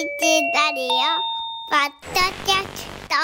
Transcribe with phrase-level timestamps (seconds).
[0.00, 0.06] ラ
[0.72, 0.88] リオ
[1.68, 3.14] ポッドキャスト。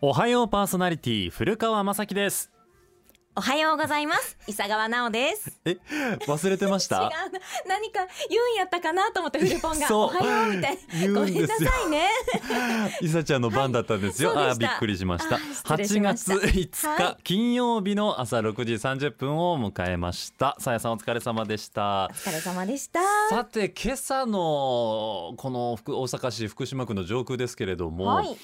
[0.00, 2.52] おはようパーソナリティ古川雅樹です。
[3.38, 4.36] おはようございます。
[4.48, 5.60] 伊佐川直です。
[5.64, 5.78] え
[6.26, 6.98] 忘れてまし 違う。
[6.98, 7.12] た
[7.68, 11.20] 何か言うんやったかなと思ってフルポンがおはようみたい言な。
[11.20, 11.54] ごめんなさ
[11.86, 12.10] いね。
[13.00, 14.48] いさちゃんの番だったんですよ、はい。
[14.48, 15.36] あーびっくりしました。
[15.36, 16.32] あー失礼しました。
[16.32, 17.22] 8月5日、はい。
[17.22, 20.56] 金曜日の朝6時30分を迎えました。
[20.58, 22.06] さやさんお疲れ様でした。
[22.10, 22.98] お疲れ様でした。
[23.30, 28.36] さて今朝のこの福大阪市福島区の上空ですけれども、はい。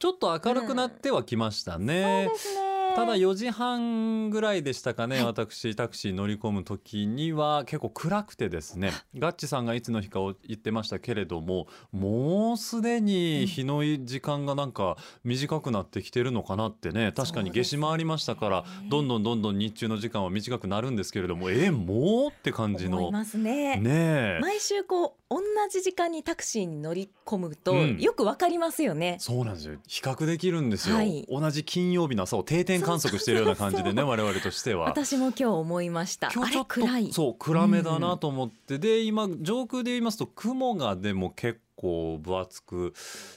[0.00, 2.61] ちょっと明るくなってはきましたね、そうですね。
[2.94, 23.76] ただ4時半ぐらいでしたかね、私タクシー乗り込む時には結構暗くてですねガッチさんがいつの日かを言ってましたけれどももうすでに日の時間がなんか短くなってきてるのかなってね確かに夏至もありましたからどんどんどんどん日中の時間は短くなるんですけれどもえもうって感じの思いますね。
[23.76, 24.38] ねえ。
[24.40, 27.98] 毎週こう同じ時間にタクシーに乗り込むと、うん。
[27.98, 29.16] よくわかりますよね。
[29.18, 29.78] そうなんですよ。
[29.86, 31.26] 比較できるんですよ、はい。
[31.30, 34.86] 同じ金曜日の朝を定点観測してるような感じでね我々としては。
[34.86, 36.30] 私も今日思いました。
[36.34, 37.12] 今日ちょっと暗い。
[37.12, 42.94] そう暗めだなと思って、で今上空で言いますと雲がでも結構分厚く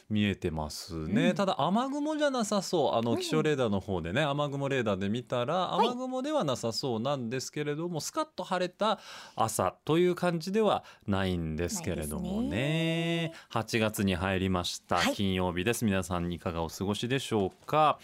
[0.09, 1.35] 見えてますね、うん。
[1.35, 2.95] ただ雨雲じゃなさそう。
[2.95, 5.87] あうんの気象レーダーの方でね、雨雲レーダーで見たらい。
[5.87, 8.99] 雨雲ではなさそうなんですけれども、スカッと晴れた
[9.35, 13.33] 朝という感じではないんですけれどもないね。
[13.51, 15.13] 8月に入りました、はい。
[15.15, 15.83] 金曜日です。
[15.85, 17.99] 皆さんいかがお過ごしでしょうか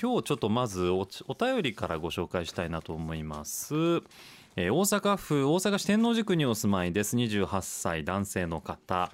[0.00, 3.74] 今日ちょっとまずおお便りからご紹介したいなと思います。
[4.56, 7.16] えー大阪府大阪市天王寺区にお住まいです。
[7.16, 9.12] 28歳男性の方。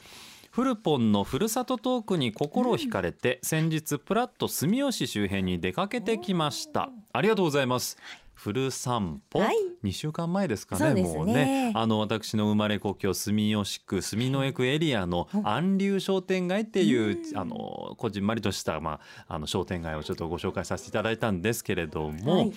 [0.51, 6.91] フルポンのふるさとトークに心を惹かれて、先日プラッと住吉周辺に出かけてきました。
[7.13, 7.97] ありがとうございます
[8.41, 9.57] フル散歩、はい。
[9.85, 11.03] 2週間前ですかねね。
[11.03, 11.73] もうね。
[11.77, 22.53] あの私の生まれ故郷住吉区住之江区エリアの安流商店街っていう、あのこじんまりとした、まあ、あの商店街をちょっとご紹介させていただいたんですけれども、はい。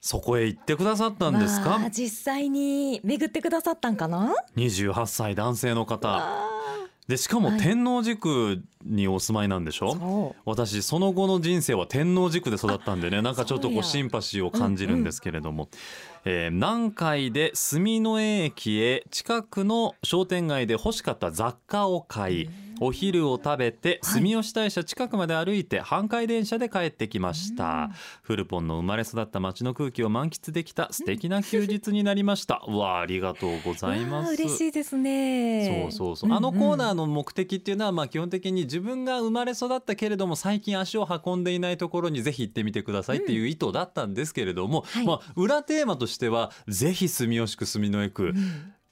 [0.00, 6.08] そこへ行ってくださったんですか、まあ実際に巡ってくださったんかな？28歳男性の方。
[6.08, 6.57] あ
[7.08, 7.60] でしかもはい。
[7.60, 10.42] 天王寺区にお住まいなんでしょ、ーそう。
[10.44, 15.68] 私その後の人生は天王寺区で育ったんでねなんかちょっとこそうシンパシーを感じるんですけれども、
[16.24, 24.22] えー南海で住之江駅へ近くの商店街で欲しかった雑貨を買いお昼を食べてはい。
[24.22, 27.90] 住吉大社近くまで歩いて阪海電車で帰ってきました。
[28.22, 32.62] フルポンの生まれ育った街の空気を満喫できた素敵な休日になりました。
[32.68, 34.34] う わあありがとうございます。
[34.34, 35.88] 嬉しいですね。
[35.90, 45.06] そうそうそう、あのコーナーのの目的っていうのはまあ基本的に自分が生まれ育ったけれども最近足を運んでいないところにぜひ行ってみてくださいっていう意図だったんですけれども、はい。
[45.06, 48.34] まあ裏テーマとしてはぜひ住吉区住之江区、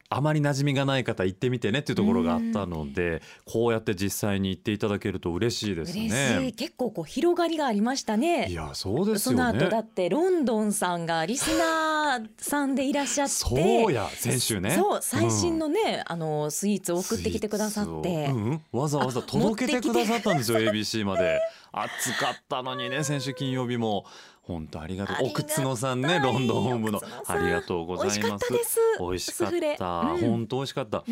[0.09, 6.53] あまり馴染みがない方行ってみてねっていうところがあったので、こうやって実際に行っていただけると嬉しいです嬉しいね。
[6.53, 8.55] 結構こう広がりがありましたねい。
[8.55, 9.47] やそうですその。
[9.47, 13.35] 後だってロンドンさんがリスナーさんでいらっしゃって。
[13.35, 14.71] そうや先週ね。
[14.71, 21.41] そう最新のね、あのスイーツを送ってきてくださってうんわざわざ届けてくださったんですよ ABC まで
[21.73, 24.07] 暑かったのにね先週金曜日も
[24.47, 25.17] 本当ありがとう。
[25.27, 26.99] 奥津野さんねロンドン本部の。
[26.99, 27.37] 奥津野さん。
[27.43, 28.21] ありがとうございます。
[28.21, 28.79] 美味しかったです。
[29.01, 30.21] 美味しかっスフレた、うん。
[30.21, 31.05] 本当美味しかった、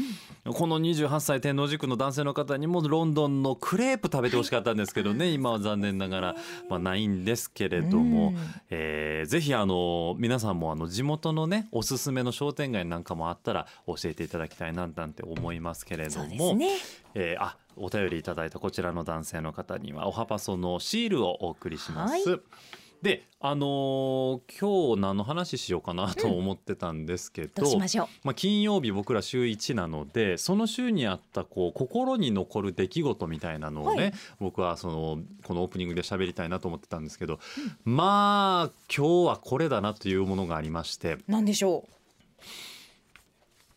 [0.44, 6.36] この28歳天王寺区の男性の方にもロンドンのクレープ食べてほしかったんですけどね、今は残念ながら、
[6.70, 8.36] まあ、ないんですけれども、うん。
[8.70, 16.68] えーぜひあの皆さんもあの地元のねおすすめの商店街なんかもあったら教えていただきたいななんて思いますけれども、ね。
[17.14, 22.30] えーあお便りいただいたこちらの男性の方にはおはパソのシールをお送りします。
[22.30, 22.38] は
[23.04, 27.78] であのー今日何の話しようかなと思ってたんですけど、
[28.22, 34.12] ま金曜日僕ら週1なのでその週にあったこう心に残る出来事みたいなのをね、はい。
[34.40, 37.38] 僕はそのこのオープニングで喋りたいなと思ってたんですけど、
[37.84, 41.86] まあ今日はこれだなというものがありましてなんでしょ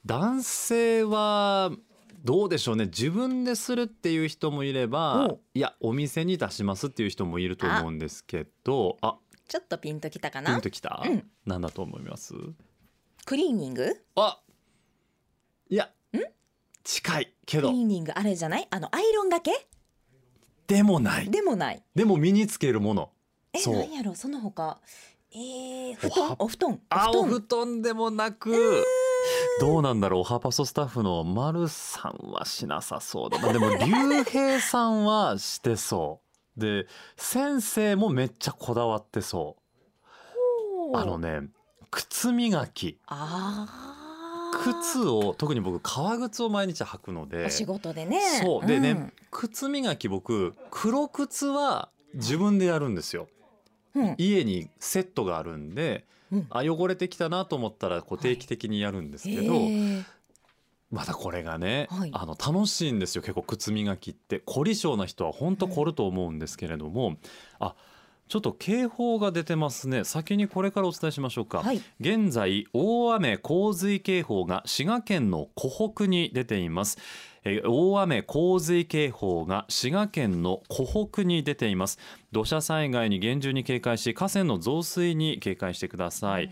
[0.05, 1.71] 男性は
[2.23, 2.85] どうでしょうね。
[2.85, 5.39] 自分でするっていう人もいればお。
[5.53, 9.37] いやお店に出しますっていう人もいると思うんですけどあう。
[9.47, 10.61] ちょっとピンときたかピンな。
[10.61, 11.25] ときた、うん。
[11.45, 12.33] なんだと思います？
[13.25, 13.93] クリーニング？
[14.15, 14.39] あ。
[15.69, 15.89] いや。
[16.83, 17.67] 近いけど。
[17.67, 18.67] クリーニングあれじゃない？
[18.69, 19.67] あのアイロンがけ？
[20.67, 21.29] でもない。
[21.29, 21.83] でもない。
[21.95, 23.11] でも身につけるもの。
[23.53, 23.75] え、そう。
[23.75, 24.15] なんやろ？
[24.15, 24.79] その他。
[25.33, 26.35] えー、布団？
[26.39, 26.79] お布団？
[26.89, 28.83] あお布団団でもなく
[29.59, 33.39] どうなんだろうおはパソスタッフの丸さんはしなさそうだ。
[33.39, 36.21] なでも竜兵さんはしてそ
[36.57, 36.59] う。
[36.59, 39.57] で先生もめっちゃこだわってそ
[40.93, 40.97] う。
[40.97, 41.49] あのね
[41.91, 42.99] 靴磨き。
[43.07, 43.67] あ
[44.63, 47.45] 靴を特に僕革靴を毎日履くので。
[47.45, 48.21] お仕事でね。
[48.41, 48.65] そう。
[48.65, 49.13] でね、ん。
[49.31, 53.23] 靴磨き僕黒靴は自分でやるんですよ。
[53.23, 53.36] うん
[54.17, 56.47] 家にセットがあるんでうん。
[56.49, 60.03] あ汚れてきたなと思ったらこう定期的にやるんですけど、へー
[60.91, 62.11] またこれがね、はい。
[62.13, 64.41] あの楽しいんですよ結構靴磨きって。
[64.45, 67.17] 凝り性な人は本当凝ると思うんですけれども、
[67.59, 67.75] あ
[68.27, 70.03] ちょっと警報が出てますね。
[70.03, 71.81] 先にこれからお伝えしましょうか、はい。
[71.99, 76.97] 現在大雨洪水警報が滋賀県の湖北に出ています。
[77.43, 81.97] えー大雨洪水警報が滋賀県の湖北に出ています。
[82.33, 86.49] 土砂災害に厳重に警戒し河川の増水に警戒してください、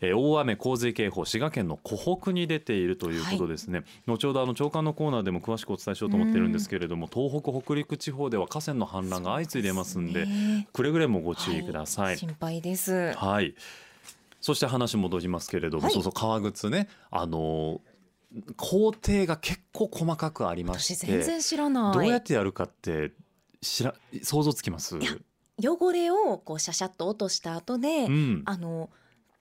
[0.00, 10.68] えー大雨洪水警報滋賀県の湖北に出ているということですね、後ほどあの長官のコーナーでも詳しくお伝えしようと思ってるんですけれども東北北陸地方では河川の氾濫が相次いでいますんでね。
[10.72, 13.12] くれぐれもご注意ください、心配です。
[13.14, 13.54] はい。
[14.40, 15.92] そして話戻りますけれども、はい。
[15.92, 17.80] そうそう革靴ね、あの
[18.56, 21.94] 工程が結構細かくありま私して、全然知らない。
[21.94, 23.10] どうやってやるかって
[23.60, 24.96] 知ら想像つきます？
[25.60, 28.42] 汚れをこうシャシャッと落とした後で、うん。
[28.44, 28.90] あの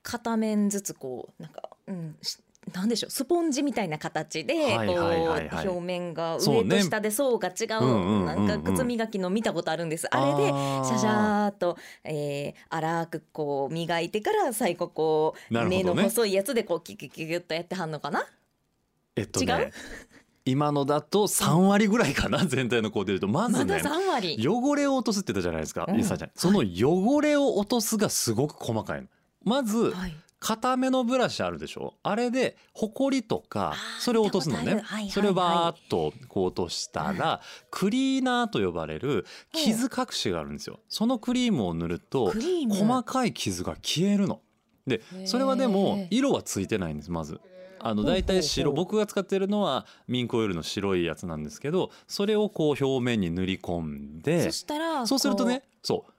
[0.07, 2.37] 片面ずつこうなんか、うん、し
[2.73, 10.07] なんでしょうスポンジみたいな形で、こう表面が上と下で層が違うなんか靴磨きの見たことあるんです。
[10.13, 10.85] あれでー。
[10.85, 15.83] シャシャーっと、えー、粗くこう磨いてから最後こう、なるほどね。
[15.83, 18.25] 根の細いやつでこうキュキュキュキュッとやってはんのかな？
[19.15, 19.47] えっと違う？
[19.59, 19.71] ね、
[20.43, 23.27] 今のだと三割ぐらいかな 全体の工程でいうと。
[23.29, 23.75] まずね。
[23.75, 24.45] 3割。
[24.45, 26.03] 汚れを落とすって言ったじゃないですか、うん。
[26.03, 29.07] その汚れを落とすがすごく細かいの。
[29.43, 30.15] まず、はい。
[30.39, 31.95] 固めのブラシあるでしょ？
[32.03, 34.83] あれでほこりとかそれを落とすのね。
[35.09, 37.41] それをバーッとこう落としたら
[37.71, 40.79] クリーナーと呼ばれる傷隠しがあるんですよ。
[40.89, 42.31] そのクリームを塗ると
[42.69, 44.41] 細かい傷が消えるの。
[44.85, 47.41] でそれはでも色はついてないんですまず。
[47.79, 56.13] あの大体白僕が使ってるのはミンクオイルの白いやつなんですけどそれをこう表面に塗り込んでそしたらそうするとねそう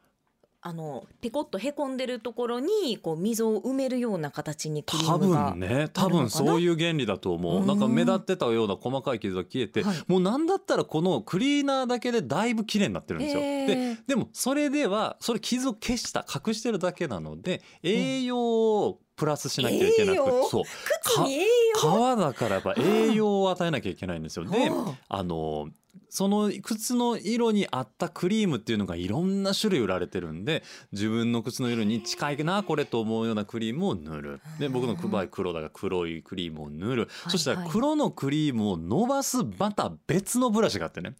[0.60, 7.60] あのペコッとへこんでるところにこう溝を埋めるような形にクリ多分ね多分そういう原理だと思う。
[7.60, 7.66] うん。
[7.66, 9.96] なんか目立ってたような細かい傷が消えて、はい。
[10.08, 13.40] もうなんだったらこのクリーナーだけでだいぶ綺麗になってるんですよ。
[13.40, 13.66] へー。
[13.68, 20.48] ででもそれではそれ傷を消した隠してるだけなので栄養をプラスしなきゃいけなく栄養？
[20.48, 20.64] そう。
[21.04, 21.46] 靴に栄
[21.82, 22.16] 養？
[22.16, 24.44] 皮だからやっぱ栄養を与えなきゃいけないんですよ。
[24.44, 25.68] ではあの
[26.08, 30.62] その靴の色に合ったクリームっていうのがいろんな種類売られてるんで
[30.92, 34.40] 自分の靴の色に近いなこれと思うようなクリームを塗る。
[34.58, 37.02] で僕の場合黒だから黒いクリームを塗る。
[37.26, 41.14] いそしたら黒のクリームを伸ばすまた別のブラシがあってね。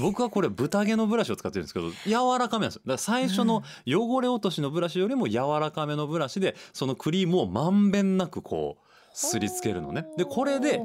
[0.00, 2.82] 僕はこれ豚毛のブラシを使ってるんですけど柔らかめなんですよ。
[2.86, 7.82] だから最初の汚れ落としのブラシよりも柔らかめのブラシでそのクリームをまん。
[7.90, 10.80] べんなくこうすりつけるのねでこれで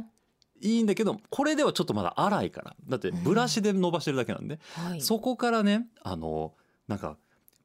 [0.62, 2.76] いいんだけどこれではちょっとまだ粗いから。
[2.88, 5.02] だってブラシで伸ばしてるだけなんで、はい。
[5.02, 6.54] そこからねあの
[6.88, 7.18] なんか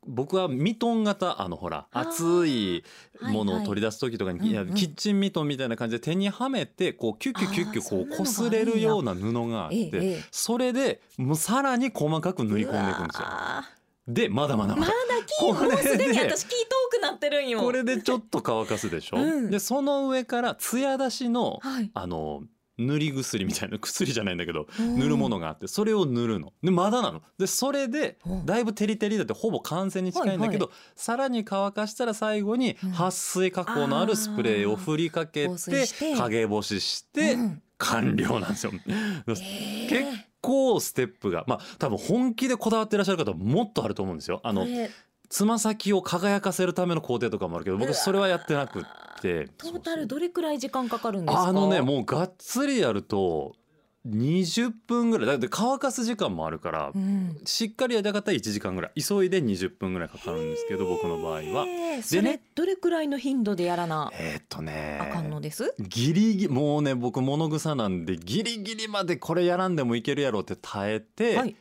[0.05, 2.83] 僕はミトン型あのほら熱い
[3.21, 13.29] ものを取り出す時とかに、キッチンミトンみたいな感じで手にはめてこうキュッキュッキュッキュこう擦れるような布があって、それでもうさらに細かく塗り込んでいくんですよ。
[14.09, 14.93] でまだまだーまだ。
[14.93, 15.23] まだ。
[15.25, 16.59] キーもうすでにこれで私キー
[16.91, 17.61] 遠くなってるんよ。
[17.61, 19.51] これでちょっと乾かすでしょ、うん。
[19.53, 21.91] でその上から艶出しの、はい。
[21.95, 22.43] あの
[22.79, 24.99] 塗り薬みたいな薬じゃないんだけど うん。
[24.99, 26.53] 塗るものがあってそれを塗るの。
[26.63, 27.23] でまだなの。
[27.39, 28.47] でそれでうん。
[28.47, 32.91] だいぶテリテリだってほぼ完成に近いんだけど、はさらに乾かしたら最後にうん。
[32.93, 36.17] 撥水加工のあるスプレーを振りかけてして。
[36.17, 37.63] 陰干ししてうん。
[37.79, 38.73] 完了なんですよ。
[38.87, 44.41] え結ー構ステップがまあ多分本気でこだわってらっしゃる方はもっとあると思うんですよ。
[44.43, 44.67] あの
[45.33, 48.83] つま先を輝かせるための工程とかもあるけど僕それはやってなくっ
[49.23, 49.49] て。
[49.57, 51.45] トータルどれくらい時間かかるんですか？
[51.45, 53.57] あのねもうがっつりやると
[54.07, 55.27] 20分ぐらい。
[55.29, 57.41] だって乾かす時間もあるから、うん。
[57.47, 59.03] しっかりやりたかったら1時間ぐらい。
[59.03, 61.65] 急いで20分ぐらいかかるんですけど僕の場合は。
[62.11, 62.43] でね。
[62.55, 64.99] どれくらいの頻度でやらなえーっとね。
[65.01, 65.73] あかんのです？
[65.79, 71.51] ギリギリもうね僕物草なんでギリギリまでこれやらんでもいけるやろうって耐えて、はい。
[71.51, 71.55] 1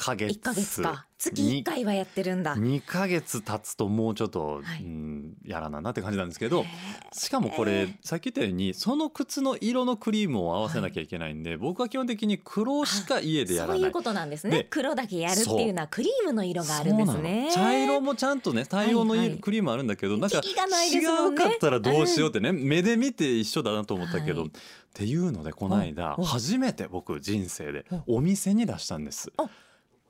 [0.00, 0.32] ヶ月。
[0.32, 1.06] 一ヶ月か。
[1.18, 2.56] 月一回はやってるんだ。
[2.56, 4.82] 2ヶ月経つともうちょっと、はい。
[4.82, 6.66] うんやらななって感じなんですけどへ
[7.12, 13.78] しかもこれ、えさっき言ったようにその靴の色のクリームを合わせなきゃいけないんで、僕は基本的に黒しか家でやらない。
[13.78, 14.58] そういうことなんですね。
[14.58, 17.50] で黒だけやるっていうのはクリームの色があるんですね。
[17.52, 19.28] 茶色もちゃんとね対応のいはい。
[19.28, 21.42] はいいクリームあるんだけど、なんかキリがないですもんね。
[21.42, 24.50] 違うかったらどうしようってね、目で見て一緒だなと思ったけど、はい。
[24.50, 24.52] っ
[24.92, 28.16] ていうのでこの間初めて僕人生でお。
[28.16, 29.30] お店に出したんです。
[29.36, 29.48] あ。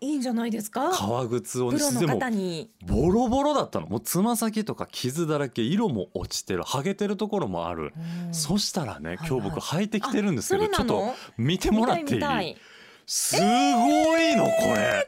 [0.02, 0.90] いいんじゃないですか？
[0.92, 2.70] 革靴をプロの方に。
[2.86, 3.86] ボロボロだったの。
[3.86, 7.92] もうつま先とか傷だらけ色も落ちてる剥げてるところもある、
[8.26, 8.34] うん。
[8.34, 11.00] そしたらねはい今日僕履いてきてるんですけど、あそれなの？
[11.00, 12.56] ちょっと見てもらっていい？
[13.06, 15.04] すごいのこれ、つや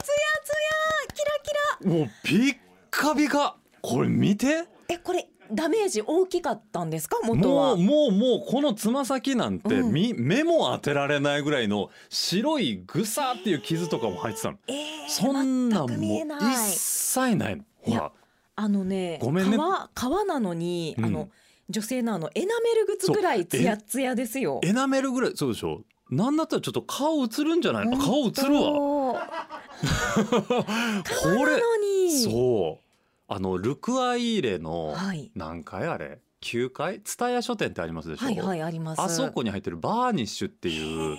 [1.13, 2.55] キラキもうピッ
[2.91, 3.55] カピカ。
[3.81, 4.47] これ見て。
[4.47, 7.19] ラえこれダメージ大きかったんですか？
[7.23, 7.75] 元は。
[7.75, 9.93] もうもうもうこのつま先なんて、うん。
[9.93, 14.75] み目も当てられないぐらいの白いグサっていう傷とかも入ってたの、えー
[15.09, 15.97] そんなもう一
[16.67, 17.55] 切ない。
[17.57, 18.11] のほら
[18.55, 19.57] あのねごめんね。
[19.57, 21.05] 革革なのに、うん。
[21.05, 21.29] あの
[21.69, 24.59] 女性のあのエナメル靴ぐらいツヤツヤですよ。
[24.63, 25.81] エナメルぐらいそうでしょ？
[26.09, 27.87] なんだったらちょっと顔映るんじゃない？
[27.87, 29.13] の顔映るわ。
[29.13, 29.27] わ
[31.23, 31.61] これ
[32.11, 32.82] そう
[33.35, 35.31] あのルクアイーレのはい。
[35.33, 36.99] 何階あれ？9階？
[37.01, 39.01] 蔦屋書店ってありますでしょ、はいはいあります。
[39.01, 41.17] あそこに入ってるバーニッシュっていう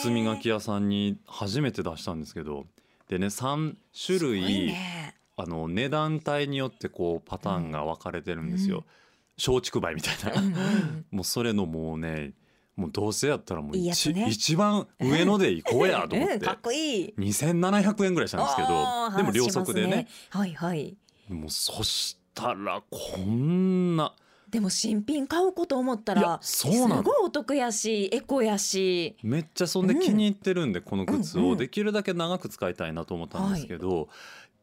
[0.00, 2.66] 靴磨き屋さんに初めて出したんですけど
[3.08, 3.74] でね3
[4.06, 5.14] 種すごい類、ね。
[5.36, 9.54] あの値段帯によってこうパターンが分かれてるんですよ、うん。
[9.54, 11.06] 松竹梅みたいな、うんうん。
[11.12, 12.32] もうそれのもうね
[12.74, 14.26] もうどうせやったらもう一いいやつね。
[14.28, 16.34] 一番上ので行こうやと思って。
[16.34, 16.40] うん。
[16.40, 17.14] かっこいい。
[17.18, 20.08] 2700円ぐらいしたんですけあどーでも両足でね。
[20.08, 20.96] しますはいはい
[21.28, 24.14] もうそしたらこんな。
[24.50, 26.96] でも新品買うこと思ったらそうなの。
[26.98, 29.16] すごいお得やしエコやし。
[29.22, 34.08] めっちゃそんで気に入ってるんで、この靴をできるだけ長く使いたいなと思ったんですけど、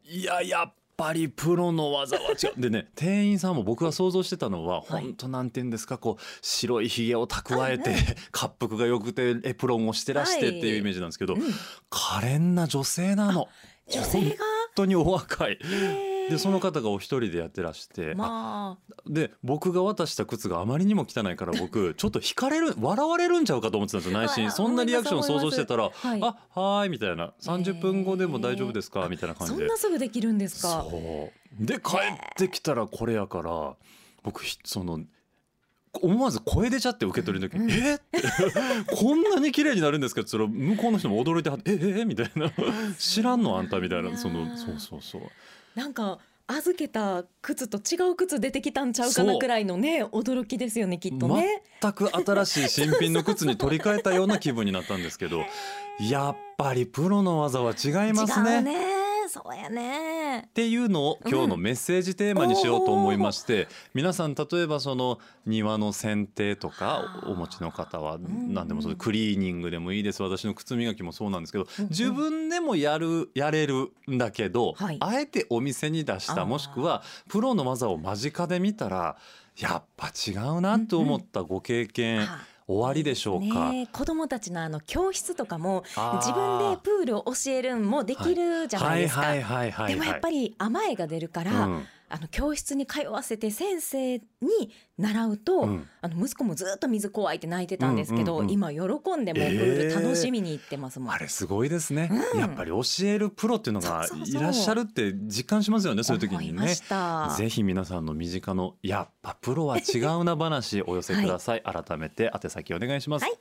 [0.05, 2.59] い、ややっぱりプロの技は違う。
[2.61, 5.05] でね店員さんも僕が想像してたのは、はい。
[5.05, 7.95] 本当なんて言うんですかこう白いひげを蓄えて、
[8.31, 11.41] 滑腹が良くてエプロンをしてらしてっていうイメージなんですけど、うん。
[11.89, 13.47] 可憐な女性なの。
[13.87, 14.35] 女性本が
[14.75, 15.57] 当にお若い
[16.29, 18.15] でその方がお一人でやってらして、あ。
[18.15, 24.51] まで僕が渡した靴があまりにも汚いから僕 ちょっと惹かれる笑われるんちゃうかと思ってたんですよ内心。
[24.51, 26.19] そんなリアクションを想像してたら「思い。
[26.19, 29.65] ますあはーい」みたいな「30分後でも大丈夫ですか?」みたいなあそ感じで。
[29.65, 30.85] んなすぐできるんですか？
[30.89, 31.31] そ
[31.61, 31.65] う。
[31.65, 33.75] で帰ってきたらこれやから
[34.23, 34.99] 僕ひその
[36.01, 37.71] 思わず声出ちゃって受け取る時に「うん。
[37.71, 38.21] えっ?」て。
[38.95, 42.51] こんなに綺麗になるんですか?」って言ったら向こうの人も驚いてはって「えええみたいな
[42.99, 44.15] 「知らんのあんた」みたいな。
[44.17, 45.21] そのそうそうそう
[45.79, 51.63] なんか預けた靴と違う靴出てきたんちゃうかなくらいのね驚きですよねきっとね。
[51.81, 55.45] 全く新しい新品の靴に取り替えたような気分になったんですけど
[56.01, 58.65] やっぱりプロの技は違いますね。
[59.29, 68.53] そうやねっていうのを今日のメッセージテーマにしようと思いまして、皆さん例えばその庭の剪定とかお持ちの方はん。
[68.53, 70.23] 何でもそうクリーニングでもいいです。
[70.23, 71.89] 私の靴磨きもそうなんですけどうんうん。
[71.89, 74.97] 自分でもやるやれるんだけど、はい。
[74.99, 79.17] あえてお店に出したもしくはプロの技を間近で見たら
[79.57, 83.71] やっぱ違うなと思ったご経験あ終わりでしょうか。
[83.71, 85.83] ね子供たちのあの教室とかも
[86.21, 89.21] 自分でプールを教えるんもできるじゃないですか。
[89.21, 94.23] はいはいはいはいはい、でもやっぱり甘えが出るから、うんあの教室に通わせて先生に
[94.97, 95.87] 習うと、うん。
[96.01, 98.51] あの息子もずっと水怖いって泣いてたんですけど、うんうんうん。
[98.51, 98.79] 今喜
[99.15, 101.13] んでもうプール楽しみに行ってますもん。
[101.13, 102.39] あれすごいですね、うん。
[102.39, 106.49] やっぱり教えるプロっていうのがいらっしゃるって実感しますよねそういう時にね。
[106.49, 107.35] 思いました。
[107.37, 113.33] ぜひ皆さんの身近のやっぱプロは違うな話お寄せください、改めて宛先お願いします、はい。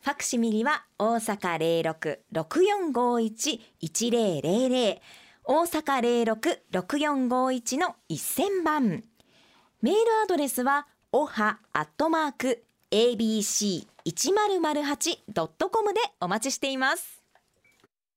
[0.00, 5.00] ファクシミリは大阪零六六四五一一零零零
[5.50, 6.36] 大阪零六
[6.70, 9.02] 六四五一の一千番。
[9.80, 17.17] メールアドレスはおはアットマーク abc 一0 0 8ドットコムでお待ちしています。